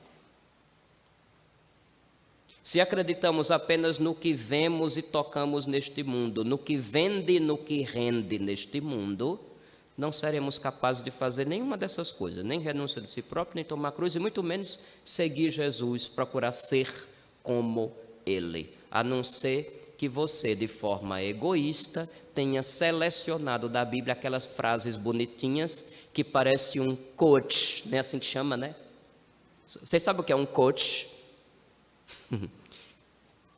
Se 2.62 2.80
acreditamos 2.80 3.50
apenas 3.50 3.98
no 3.98 4.14
que 4.14 4.32
vemos 4.32 4.96
e 4.96 5.02
tocamos 5.02 5.66
neste 5.66 6.02
mundo, 6.04 6.44
no 6.44 6.56
que 6.56 6.76
vende 6.76 7.34
e 7.34 7.40
no 7.40 7.58
que 7.58 7.82
rende 7.82 8.38
neste 8.38 8.80
mundo, 8.80 9.40
não 9.98 10.12
seremos 10.12 10.58
capazes 10.58 11.02
de 11.02 11.10
fazer 11.10 11.46
nenhuma 11.46 11.76
dessas 11.76 12.12
coisas, 12.12 12.44
nem 12.44 12.60
renúncia 12.60 13.00
de 13.00 13.08
si 13.08 13.20
próprio, 13.20 13.56
nem 13.56 13.64
tomar 13.64 13.92
cruz, 13.92 14.14
e 14.14 14.20
muito 14.20 14.42
menos 14.42 14.78
seguir 15.04 15.50
Jesus, 15.50 16.06
procurar 16.06 16.52
ser 16.52 16.88
como 17.42 17.92
Ele, 18.24 18.72
a 18.90 19.02
não 19.02 19.24
ser 19.24 19.94
que 19.98 20.08
você, 20.08 20.54
de 20.54 20.68
forma 20.68 21.22
egoísta, 21.22 22.08
tenha 22.34 22.62
selecionado 22.62 23.68
da 23.68 23.84
Bíblia 23.84 24.14
aquelas 24.14 24.46
frases 24.46 24.96
bonitinhas 24.96 25.92
que 26.12 26.23
parece 26.23 26.78
um 26.78 26.95
coach, 26.95 27.88
né? 27.88 28.01
Assim 28.01 28.18
que 28.18 28.27
chama, 28.27 28.57
né? 28.57 28.75
Vocês 29.66 30.03
sabem 30.03 30.20
o 30.20 30.25
que 30.25 30.33
é 30.33 30.37
um 30.37 30.46
coach? 30.46 31.09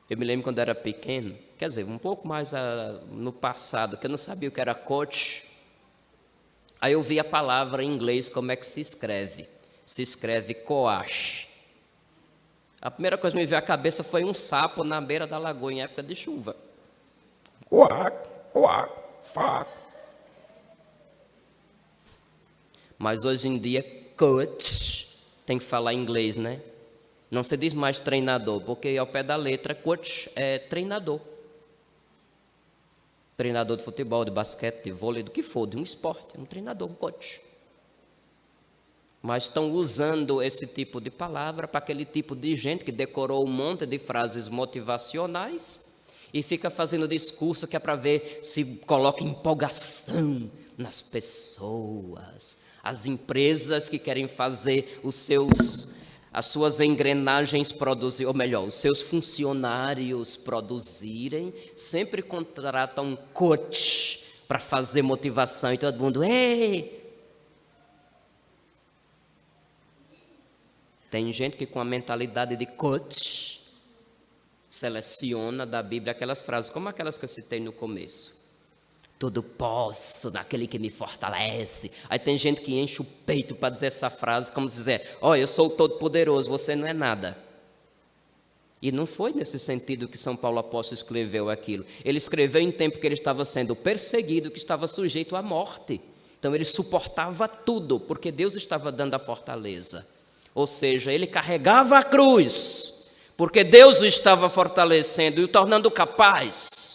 Eu 0.09 0.19
me 0.19 0.25
lembro 0.25 0.45
quando 0.45 0.59
era 0.59 0.75
pequeno, 0.75 1.37
quer 1.57 1.69
dizer, 1.69 1.85
um 1.85 1.97
pouco 1.97 2.29
mais 2.29 2.53
uh, 2.53 3.01
no 3.11 3.33
passado, 3.33 3.97
que 3.97 4.05
eu 4.05 4.11
não 4.11 4.19
sabia 4.19 4.51
o 4.51 4.53
que 4.53 4.61
era 4.61 4.75
coach. 4.75 5.45
Aí 6.79 6.93
eu 6.93 7.03
vi 7.03 7.19
a 7.19 7.25
palavra 7.25 7.83
em 7.83 7.90
inglês, 7.90 8.29
como 8.29 8.53
é 8.53 8.57
que 8.57 8.67
se 8.67 8.83
escreve. 8.83 9.49
Se 9.85 10.03
escreve 10.03 10.53
coach. 10.53 11.49
A 12.83 12.90
primeira 12.90 13.17
coisa 13.17 13.35
que 13.35 13.40
me 13.40 13.47
veio 13.47 13.59
à 13.59 13.62
cabeça 13.62 14.05
foi 14.05 14.25
um 14.25 14.35
sapo 14.35 14.85
na 14.85 15.01
beira 15.01 15.27
da 15.27 15.38
lagoa 15.38 15.73
em 15.73 15.81
época 15.81 16.03
de 16.03 16.14
chuva. 16.14 16.55
Coac, 17.71 18.29
coac, 18.53 18.93
fac. 19.25 19.84
Mas 22.98 23.24
hoje 23.24 23.48
em 23.48 23.59
dia, 23.59 23.83
coach 24.16 25.07
tem 25.46 25.59
que 25.59 25.64
falar 25.64 25.92
inglês, 25.92 26.37
né? 26.37 26.61
Não 27.30 27.42
se 27.42 27.57
diz 27.57 27.74
mais 27.74 28.00
treinador, 28.00 28.61
porque 28.62 28.96
ao 28.96 29.07
pé 29.07 29.22
da 29.22 29.37
letra, 29.37 29.74
coach 29.74 30.30
é 30.37 30.59
treinador. 30.59 31.20
Treinador 33.37 33.76
de 33.76 33.83
futebol, 33.83 34.24
de 34.24 34.30
basquete, 34.30 34.85
de 34.85 34.92
vôlei, 34.92 35.22
do 35.22 35.30
que 35.30 35.42
for, 35.42 35.66
de 35.66 35.76
um 35.76 35.83
esporte, 35.83 36.38
um 36.38 36.44
treinador, 36.44 36.88
um 36.88 36.94
coach. 36.94 37.40
Mas 39.20 39.44
estão 39.44 39.72
usando 39.72 40.42
esse 40.42 40.66
tipo 40.66 41.00
de 41.00 41.11
palavra 41.11 41.66
para 41.66 41.78
aquele 41.78 42.04
tipo 42.04 42.37
de 42.37 42.54
gente 42.54 42.85
que 42.85 42.92
decorou 42.92 43.44
um 43.44 43.50
monte 43.50 43.85
de 43.87 43.98
frases 43.98 44.48
motivacionais 44.48 45.94
e 46.33 46.42
fica 46.42 46.68
fazendo 46.68 47.09
discurso 47.09 47.66
que 47.66 47.74
é 47.74 47.78
para 47.78 47.96
ver 47.96 48.40
se 48.42 48.76
coloca 48.87 49.24
empolgação 49.24 50.50
nas 50.76 51.00
pessoas. 51.00 52.63
As 52.85 53.07
empresas 53.07 53.88
que 53.88 53.99
querem 53.99 54.29
fazer 54.29 55.01
os 55.03 55.14
seus 55.14 55.94
as 56.31 56.47
suas 56.47 56.81
engrenagens 56.81 57.70
produzir, 57.70 58.27
ou 58.27 58.35
melhor, 58.35 58.66
os 58.66 58.75
seus 58.75 59.01
funcionários 59.01 60.35
produzirem, 60.35 61.55
sempre 61.77 62.23
contratam 62.23 63.12
um 63.12 63.16
coach 63.16 64.42
para 64.49 64.59
fazer 64.59 65.01
motivação 65.01 65.73
e 65.73 65.79
todo 65.79 65.97
mundo, 65.97 66.25
ei! 66.25 67.01
Tem 71.09 71.33
gente 71.33 71.57
que 71.57 71.66
com 71.66 71.79
a 71.79 71.85
mentalidade 71.85 72.57
de 72.57 72.66
coach 72.66 73.61
seleciona 74.68 75.64
da 75.64 75.85
Bíblia 75.85 76.11
aquelas 76.11 76.42
frases, 76.42 76.68
como 76.68 76.88
aquelas 76.88 77.16
que 77.16 77.25
eu 77.25 77.29
citei 77.29 77.61
no 77.61 77.73
começo 77.73 78.43
tudo 79.18 79.42
posso 79.42 80.31
naquele 80.31 80.66
que 80.66 80.79
me 80.79 80.90
fortalece. 80.90 81.90
Aí 82.09 82.18
tem 82.18 82.37
gente 82.37 82.61
que 82.61 82.79
enche 82.79 83.00
o 83.00 83.05
peito 83.05 83.55
para 83.55 83.70
dizer 83.70 83.87
essa 83.87 84.11
frase, 84.11 84.53
como 84.53 84.66
dizer: 84.66 85.16
Ó, 85.20 85.31
oh, 85.31 85.37
eu 85.37 85.46
sou 85.46 85.70
todo 85.70 85.96
poderoso, 85.98 86.50
você 86.50 86.74
não 86.74 86.87
é 86.87 86.92
nada. 86.92 87.37
E 88.83 88.92
não 88.92 89.07
foi 89.07 89.33
nesse 89.33 89.59
sentido 89.59 90.09
que 90.09 90.18
São 90.18 90.37
Paulo 90.37 90.59
Apóstolo 90.59 90.96
escreveu 90.96 91.48
aquilo. 91.48 91.87
Ele 92.05 92.18
escreveu 92.18 92.61
em 92.61 92.70
tempo 92.70 92.98
que 92.98 93.07
ele 93.07 93.14
estava 93.14 93.44
sendo 93.44 93.74
perseguido, 93.74 94.50
que 94.50 94.59
estava 94.59 94.87
sujeito 94.87 95.35
à 95.37 95.42
morte. 95.42 96.00
Então 96.38 96.55
ele 96.55 96.66
suportava 96.66 97.48
tudo, 97.48 97.98
porque 97.98 98.31
Deus 98.31 98.57
estava 98.57 98.92
dando 98.92 99.14
a 99.14 99.18
fortaleza. 99.18 100.07
Ou 100.55 100.66
seja, 100.66 101.11
ele 101.11 101.27
carregava 101.27 101.96
a 101.96 102.03
cruz, 102.03 103.07
porque 103.38 103.64
Deus 103.64 104.00
o 104.00 104.05
estava 104.05 104.50
fortalecendo 104.50 105.40
e 105.40 105.44
o 105.44 105.48
tornando 105.48 105.90
capaz 105.90 106.93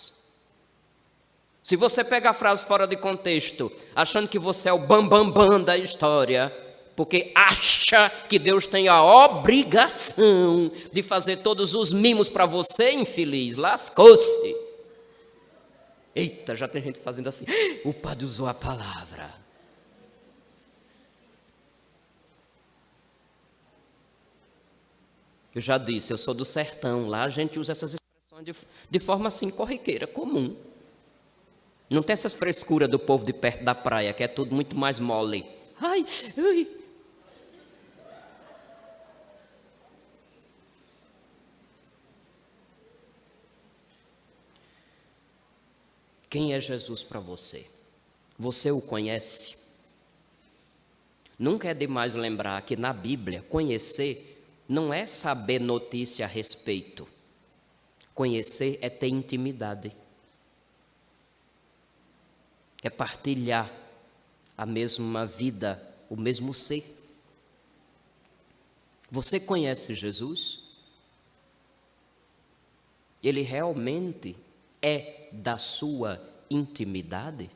se 1.69 1.75
você 1.75 2.03
pega 2.03 2.31
a 2.31 2.33
frase 2.33 2.65
fora 2.65 2.87
de 2.87 2.97
contexto, 2.97 3.71
achando 3.95 4.27
que 4.27 4.39
você 4.39 4.69
é 4.69 4.73
o 4.73 4.79
bambambam 4.79 5.31
bam, 5.31 5.47
bam 5.49 5.63
da 5.63 5.77
história, 5.77 6.51
porque 6.95 7.31
acha 7.35 8.09
que 8.27 8.39
Deus 8.39 8.65
tem 8.65 8.87
a 8.87 9.03
obrigação 9.03 10.71
de 10.91 11.03
fazer 11.03 11.37
todos 11.37 11.75
os 11.75 11.91
mimos 11.91 12.27
para 12.27 12.47
você, 12.47 12.93
infeliz, 12.93 13.55
lascou-se. 13.55 14.55
Eita, 16.15 16.55
já 16.55 16.67
tem 16.67 16.81
gente 16.81 16.97
fazendo 16.97 17.29
assim. 17.29 17.45
O 17.85 17.93
padre 17.93 18.25
usou 18.25 18.47
a 18.47 18.53
palavra. 18.55 19.31
Eu 25.53 25.61
já 25.61 25.77
disse, 25.77 26.11
eu 26.11 26.17
sou 26.17 26.33
do 26.33 26.43
sertão. 26.43 27.07
Lá 27.07 27.25
a 27.25 27.29
gente 27.29 27.59
usa 27.59 27.73
essas 27.73 27.93
expressões 27.93 28.43
de, 28.43 28.55
de 28.89 28.99
forma 28.99 29.27
assim 29.27 29.51
corriqueira, 29.51 30.07
comum. 30.07 30.67
Não 31.89 32.03
tem 32.03 32.13
essas 32.13 32.35
frescuras 32.35 32.89
do 32.89 32.99
povo 32.99 33.25
de 33.25 33.33
perto 33.33 33.63
da 33.63 33.73
praia, 33.73 34.13
que 34.13 34.23
é 34.23 34.27
tudo 34.27 34.53
muito 34.53 34.75
mais 34.75 34.99
mole. 34.99 35.45
Ai, 35.81 36.05
ai. 36.37 36.67
Quem 46.29 46.53
é 46.53 46.59
Jesus 46.59 47.01
para 47.01 47.19
você? 47.19 47.65
Você 48.37 48.69
o 48.69 48.79
conhece? 48.79 49.57
Nunca 51.39 51.69
é 51.69 51.73
demais 51.73 52.13
lembrar 52.13 52.61
que 52.61 52.75
na 52.75 52.93
Bíblia 52.93 53.43
conhecer 53.49 54.45
não 54.67 54.93
é 54.93 55.07
saber 55.07 55.59
notícia 55.59 56.25
a 56.25 56.27
respeito. 56.27 57.07
Conhecer 58.13 58.77
é 58.81 58.89
ter 58.89 59.07
intimidade 59.07 59.91
é 62.81 62.89
partilhar 62.89 63.71
a 64.57 64.65
mesma 64.65 65.25
vida, 65.25 65.81
o 66.09 66.15
mesmo 66.15 66.53
ser. 66.53 66.83
Você 69.11 69.39
conhece 69.39 69.95
Jesus? 69.95 70.69
Ele 73.23 73.41
realmente 73.41 74.35
é 74.81 75.29
da 75.31 75.57
sua 75.57 76.21
intimidade? 76.49 77.49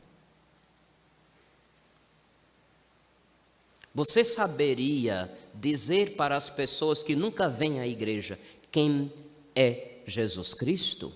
Você 3.96 4.24
saberia 4.24 5.32
dizer 5.54 6.16
para 6.16 6.36
as 6.36 6.50
pessoas 6.50 7.04
que 7.04 7.16
nunca 7.16 7.48
vêm 7.48 7.80
à 7.80 7.88
igreja 7.88 8.40
quem 8.72 9.14
é 9.56 10.00
Jesus 10.08 10.54
Cristo? 10.54 11.14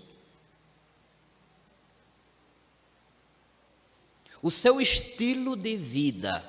O 4.41 4.51
seu 4.51 4.79
estilo 4.79 5.55
de 5.55 5.75
vida 5.75 6.43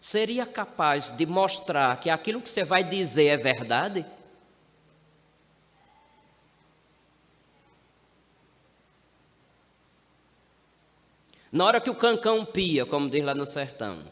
seria 0.00 0.44
capaz 0.44 1.16
de 1.16 1.24
mostrar 1.24 1.98
que 2.00 2.10
aquilo 2.10 2.42
que 2.42 2.48
você 2.48 2.64
vai 2.64 2.82
dizer 2.82 3.26
é 3.26 3.36
verdade? 3.36 4.04
Na 11.52 11.66
hora 11.66 11.80
que 11.80 11.90
o 11.90 11.94
cancão 11.94 12.44
pia, 12.46 12.86
como 12.86 13.10
diz 13.10 13.22
lá 13.22 13.34
no 13.34 13.44
sertão. 13.44 14.02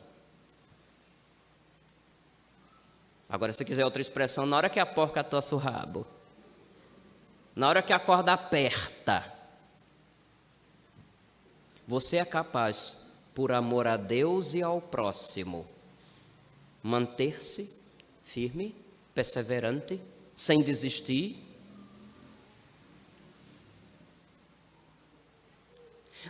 Agora, 3.29 3.53
se 3.53 3.65
quiser 3.65 3.85
outra 3.85 4.03
expressão, 4.03 4.45
na 4.45 4.57
hora 4.57 4.69
que 4.69 4.79
a 4.79 4.85
porca 4.85 5.25
tosse 5.25 5.55
o 5.55 5.59
rabo. 5.59 6.07
Na 7.57 7.69
hora 7.69 7.83
que 7.83 7.93
a 7.93 7.99
corda 7.99 8.33
aperta. 8.33 9.40
Você 11.91 12.19
é 12.19 12.25
capaz, 12.25 13.17
por 13.35 13.51
amor 13.51 13.89
a 13.89 13.97
Deus 13.97 14.55
e 14.55 14.63
ao 14.63 14.81
próximo, 14.81 15.67
manter-se 16.81 17.69
firme, 18.23 18.77
perseverante, 19.13 20.01
sem 20.33 20.63
desistir, 20.63 21.45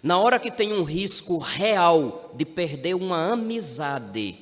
Na 0.02 0.18
hora 0.18 0.38
que 0.38 0.50
tem 0.50 0.72
um 0.72 0.82
risco 0.82 1.36
real 1.36 2.30
de 2.34 2.46
perder 2.46 2.94
uma 2.94 3.32
amizade 3.32 4.38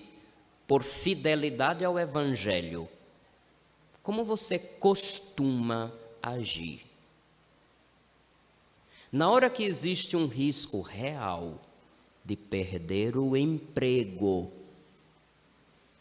por 0.69 0.85
fidelidade 0.85 1.85
ao 1.85 1.99
Evangelho, 1.99 2.89
como 4.03 4.25
você 4.25 4.57
costuma 4.59 5.93
agir? 6.23 6.88
Na 9.11 9.31
hora 9.31 9.49
que 9.49 9.65
existe 9.65 10.17
um 10.17 10.27
risco 10.27 10.81
real 10.81 11.61
de 12.25 12.37
perder 12.37 13.17
o 13.17 13.37
emprego 13.37 14.53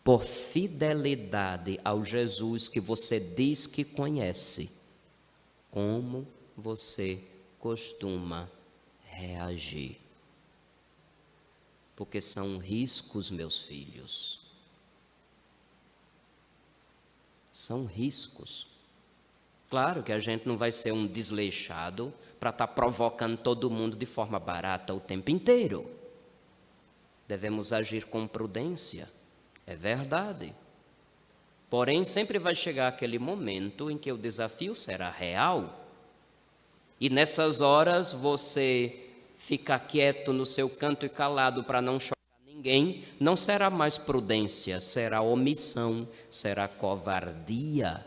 por 0.04 0.26
fidelidade 0.26 1.80
ao 1.84 2.04
Jesus 2.04 2.68
que 2.68 2.80
você 2.80 3.20
diz 3.20 3.66
que 3.66 3.84
conhece, 3.84 4.72
como 5.72 6.28
você 6.56 7.24
costuma 7.60 8.50
reagir. 9.04 9.98
Porque 11.96 12.22
são 12.22 12.58
riscos, 12.58 13.30
meus 13.32 13.60
filhos. 13.60 14.42
São 17.52 17.86
riscos. 17.86 18.77
Claro 19.70 20.02
que 20.02 20.12
a 20.12 20.20
gente 20.20 20.48
não 20.48 20.58
vai 20.58 20.72
ser 20.72 20.94
um 20.94 21.06
desleixado 21.06 22.14
para 22.40 22.52
estar 22.52 22.68
tá 22.68 22.74
provocando 22.74 23.40
todo 23.40 23.70
mundo 23.70 23.98
de 23.98 24.06
forma 24.06 24.40
barata 24.40 24.94
o 24.94 25.00
tempo 25.00 25.30
inteiro. 25.30 25.90
Devemos 27.28 27.74
agir 27.74 28.06
com 28.06 28.26
prudência, 28.26 29.10
é 29.66 29.76
verdade. 29.76 30.54
Porém, 31.70 32.06
sempre 32.06 32.40
vai 32.40 32.56
chegar 32.56 32.88
aquele 32.88 33.20
momento 33.20 33.92
em 33.92 33.98
que 33.98 34.12
o 34.12 34.18
desafio 34.18 34.74
será 34.74 35.10
real. 35.10 35.86
E 37.00 37.10
nessas 37.10 37.60
horas 37.60 38.14
você 38.14 39.08
ficar 39.38 39.80
quieto 39.80 40.32
no 40.32 40.46
seu 40.46 40.70
canto 40.70 41.06
e 41.06 41.10
calado 41.10 41.64
para 41.64 41.82
não 41.82 42.00
chocar 42.00 42.18
ninguém, 42.46 43.04
não 43.20 43.36
será 43.36 43.70
mais 43.70 43.98
prudência, 43.98 44.80
será 44.80 45.22
omissão, 45.22 46.08
será 46.30 46.68
covardia. 46.70 48.04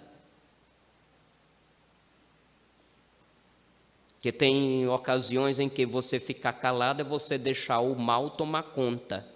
Que 4.21 4.31
tem 4.31 4.87
ocasiões 4.87 5.59
em 5.59 5.69
que 5.69 5.87
você 5.87 6.21
ficar 6.21 6.53
calado 6.53 7.01
é 7.01 7.05
você 7.05 7.39
deixar 7.39 7.81
o 7.81 7.99
mal 7.99 8.31
tomar 8.31 8.63
conta. 8.63 9.27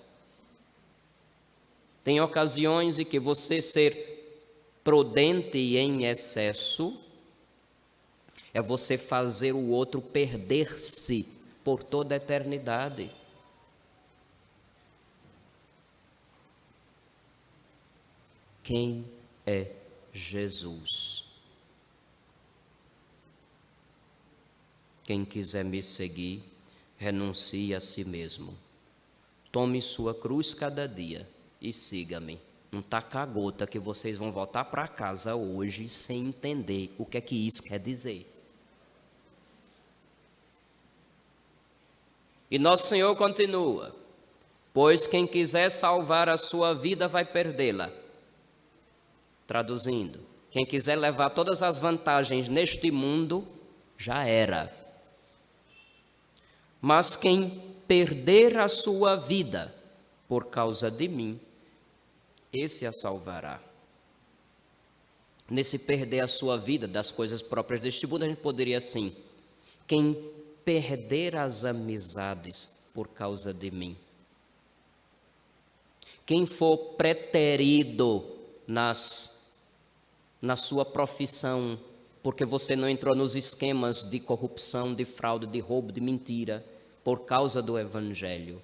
Tem 2.02 2.20
ocasiões 2.20 2.98
em 2.98 3.04
que 3.04 3.18
você 3.18 3.62
ser 3.62 4.14
prudente 4.84 5.58
em 5.76 6.04
excesso 6.04 7.00
é 8.54 8.62
você 8.62 8.96
fazer 8.96 9.52
o 9.52 9.70
outro 9.70 10.00
perder-se 10.00 11.42
por 11.64 11.82
toda 11.82 12.14
a 12.14 12.16
eternidade. 12.16 13.10
Quem 18.62 19.04
é 19.44 19.72
Jesus? 20.12 21.23
Quem 25.04 25.24
quiser 25.24 25.64
me 25.64 25.82
seguir, 25.82 26.42
renuncie 26.96 27.74
a 27.74 27.80
si 27.80 28.04
mesmo. 28.04 28.56
Tome 29.52 29.80
sua 29.82 30.14
cruz 30.14 30.54
cada 30.54 30.88
dia 30.88 31.28
e 31.60 31.72
siga-me. 31.72 32.40
Não 32.72 32.82
taca 32.82 33.20
a 33.20 33.26
gota 33.26 33.66
que 33.66 33.78
vocês 33.78 34.16
vão 34.16 34.32
voltar 34.32 34.64
para 34.64 34.88
casa 34.88 35.36
hoje 35.36 35.88
sem 35.88 36.26
entender 36.26 36.92
o 36.98 37.04
que 37.04 37.18
é 37.18 37.20
que 37.20 37.46
isso 37.46 37.62
quer 37.62 37.78
dizer. 37.78 38.26
E 42.50 42.58
nosso 42.58 42.88
Senhor 42.88 43.14
continua: 43.14 43.94
Pois 44.72 45.06
quem 45.06 45.26
quiser 45.26 45.70
salvar 45.70 46.28
a 46.28 46.38
sua 46.38 46.74
vida 46.74 47.06
vai 47.06 47.24
perdê-la. 47.24 47.92
Traduzindo, 49.46 50.20
quem 50.50 50.64
quiser 50.64 50.96
levar 50.96 51.30
todas 51.30 51.62
as 51.62 51.78
vantagens 51.78 52.48
neste 52.48 52.90
mundo, 52.90 53.46
já 53.96 54.24
era. 54.24 54.83
Mas 56.84 57.16
quem 57.16 57.62
perder 57.88 58.58
a 58.58 58.68
sua 58.68 59.16
vida 59.16 59.74
por 60.28 60.48
causa 60.48 60.90
de 60.90 61.08
mim, 61.08 61.40
esse 62.52 62.84
a 62.84 62.92
salvará. 62.92 63.58
Nesse 65.48 65.78
perder 65.78 66.20
a 66.20 66.28
sua 66.28 66.58
vida 66.58 66.86
das 66.86 67.10
coisas 67.10 67.40
próprias 67.40 67.80
deste 67.80 68.06
mundo, 68.06 68.24
a 68.24 68.28
gente 68.28 68.42
poderia 68.42 68.76
assim: 68.76 69.16
quem 69.86 70.30
perder 70.62 71.36
as 71.36 71.64
amizades 71.64 72.68
por 72.92 73.08
causa 73.08 73.54
de 73.54 73.70
mim. 73.70 73.96
Quem 76.26 76.44
for 76.44 76.76
preterido 76.98 78.26
nas, 78.66 79.58
na 80.38 80.54
sua 80.54 80.84
profissão, 80.84 81.78
porque 82.22 82.44
você 82.44 82.76
não 82.76 82.90
entrou 82.90 83.16
nos 83.16 83.34
esquemas 83.34 84.02
de 84.02 84.20
corrupção, 84.20 84.92
de 84.92 85.06
fraude, 85.06 85.46
de 85.46 85.60
roubo, 85.60 85.90
de 85.90 86.02
mentira, 86.02 86.62
por 87.04 87.20
causa 87.20 87.62
do 87.62 87.78
Evangelho. 87.78 88.60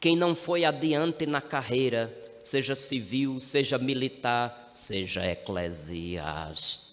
Quem 0.00 0.16
não 0.16 0.34
foi 0.34 0.64
adiante 0.64 1.26
na 1.26 1.40
carreira, 1.40 2.12
seja 2.42 2.74
civil, 2.74 3.38
seja 3.38 3.78
militar, 3.78 4.70
seja 4.72 5.24
eclesiástico 5.24 6.88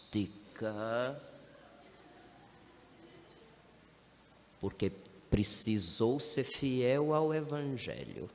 porque 4.59 4.91
precisou 5.29 6.19
ser 6.19 6.43
fiel 6.43 7.13
ao 7.13 7.33
Evangelho. 7.33 8.29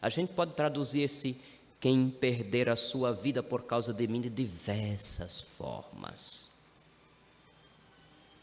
A 0.00 0.08
gente 0.08 0.32
pode 0.32 0.54
traduzir 0.54 1.02
esse 1.02 1.38
quem 1.78 2.08
perder 2.08 2.70
a 2.70 2.76
sua 2.76 3.12
vida 3.12 3.42
por 3.42 3.64
causa 3.64 3.92
de 3.92 4.06
mim 4.06 4.20
de 4.20 4.30
diversas 4.30 5.40
formas. 5.40 6.55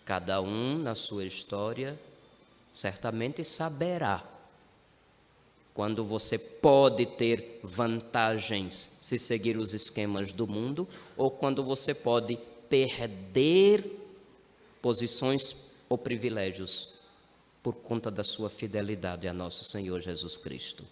Cada 0.06 0.42
um 0.42 0.78
na 0.78 0.96
sua 0.96 1.26
história 1.26 2.00
certamente 2.72 3.44
saberá 3.44 4.24
quando 5.74 6.04
você 6.04 6.38
pode 6.38 7.06
ter 7.06 7.60
vantagens 7.64 8.76
se 9.02 9.18
seguir 9.18 9.58
os 9.58 9.74
esquemas 9.74 10.32
do 10.32 10.46
mundo 10.46 10.88
ou 11.18 11.32
quando 11.32 11.64
você 11.64 11.96
pode 11.96 12.38
perder 12.70 14.00
posições 14.82 15.76
ou 15.90 15.98
privilégios 15.98 16.90
por 17.64 17.74
conta 17.76 18.12
da 18.12 18.24
sua 18.24 18.50
fidelidade 18.50 19.28
a 19.28 19.34
nosso 19.34 19.64
Senhor 19.64 20.02
Jesus 20.02 20.36
Cristo. 20.36 20.84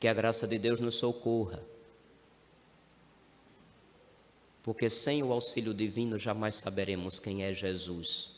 Que 0.00 0.08
a 0.08 0.14
graça 0.14 0.46
de 0.46 0.58
Deus 0.58 0.80
nos 0.80 0.96
socorra. 0.96 1.62
Porque 4.62 4.88
sem 4.88 5.22
o 5.22 5.32
auxílio 5.32 5.74
divino 5.74 6.18
jamais 6.18 6.56
saberemos 6.56 7.18
quem 7.18 7.42
é 7.42 7.52
Jesus. 7.52 8.36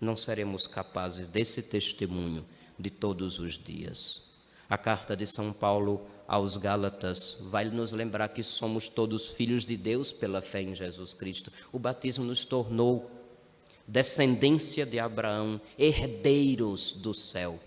Não 0.00 0.16
seremos 0.16 0.66
capazes 0.66 1.28
desse 1.28 1.62
testemunho 1.62 2.44
de 2.78 2.90
todos 2.90 3.38
os 3.38 3.56
dias. 3.56 4.34
A 4.68 4.76
carta 4.76 5.16
de 5.16 5.26
São 5.26 5.52
Paulo 5.52 6.06
aos 6.26 6.56
Gálatas 6.56 7.38
vai 7.50 7.66
nos 7.66 7.92
lembrar 7.92 8.28
que 8.28 8.42
somos 8.42 8.88
todos 8.88 9.28
filhos 9.28 9.64
de 9.64 9.76
Deus 9.76 10.10
pela 10.12 10.42
fé 10.42 10.62
em 10.62 10.74
Jesus 10.74 11.14
Cristo. 11.14 11.52
O 11.72 11.78
batismo 11.78 12.24
nos 12.24 12.44
tornou 12.44 13.10
descendência 13.86 14.84
de 14.84 14.98
Abraão, 14.98 15.60
herdeiros 15.78 16.92
do 16.92 17.14
céu, 17.14 17.58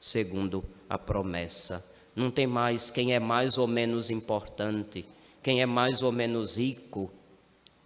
segundo 0.00 0.64
a 0.88 0.98
promessa. 0.98 1.94
Não 2.14 2.30
tem 2.30 2.46
mais 2.46 2.90
quem 2.90 3.14
é 3.14 3.20
mais 3.20 3.58
ou 3.58 3.66
menos 3.66 4.08
importante, 4.08 5.04
quem 5.42 5.60
é 5.60 5.66
mais 5.66 6.02
ou 6.02 6.10
menos 6.10 6.56
rico, 6.56 7.10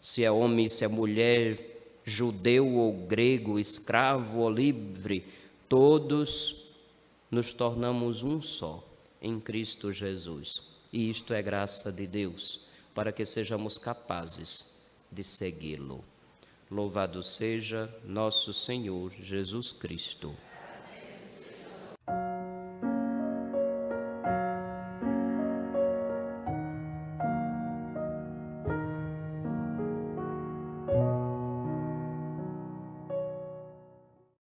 se 0.01 0.25
é 0.25 0.31
homem, 0.31 0.69
se 0.69 0.85
é 0.85 0.89
mulher, 0.89 2.01
judeu 2.05 2.67
ou 2.75 2.93
grego, 3.07 3.59
escravo 3.59 4.39
ou 4.39 4.51
livre, 4.51 5.25
todos 5.69 6.65
nos 7.31 7.53
tornamos 7.53 8.23
um 8.23 8.41
só 8.41 8.85
em 9.21 9.39
Cristo 9.39 9.93
Jesus. 9.93 10.63
E 10.93 11.09
isto 11.09 11.33
é 11.33 11.43
graça 11.43 11.93
de 11.93 12.07
Deus, 12.07 12.63
para 12.95 13.13
que 13.13 13.25
sejamos 13.25 13.79
capazes 13.79 14.81
de 15.11 15.23
segui-lo. 15.23 16.05
Louvado 16.71 17.23
seja 17.23 17.93
nosso 18.05 18.53
Senhor 18.53 19.13
Jesus 19.21 19.73
Cristo. 19.73 20.35